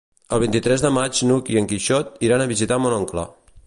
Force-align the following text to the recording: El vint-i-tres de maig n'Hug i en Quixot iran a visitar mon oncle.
El 0.35 0.39
vint-i-tres 0.43 0.85
de 0.85 0.91
maig 0.95 1.21
n'Hug 1.31 1.53
i 1.55 1.61
en 1.63 1.71
Quixot 1.73 2.21
iran 2.31 2.45
a 2.49 2.53
visitar 2.57 2.83
mon 2.85 2.99
oncle. 3.03 3.33